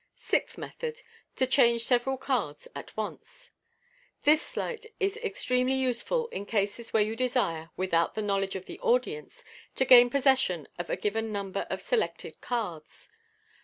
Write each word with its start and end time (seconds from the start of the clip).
Sixth 0.15 0.57
Method. 0.57 0.99
(To 1.35 1.45
change 1.45 1.83
several 1.83 2.17
cards 2.17 2.67
at 2.73 2.97
once.)— 2.97 3.51
This 4.23 4.41
sleight 4.41 4.87
is 4.99 5.17
extremely 5.17 5.75
useful 5.75 6.27
in 6.29 6.47
cases 6.47 6.91
where 6.91 7.03
you 7.03 7.15
desire, 7.15 7.69
without 7.77 8.15
the 8.15 8.23
knowledge 8.23 8.55
of 8.55 8.65
the 8.65 8.79
audience, 8.79 9.43
to 9.75 9.85
gain 9.85 10.09
possession 10.09 10.67
of 10.79 10.89
a 10.89 10.95
given 10.97 11.31
number 11.31 11.67
of 11.69 11.81
se 11.83 11.97
lected 11.97 12.41
cards. 12.41 13.09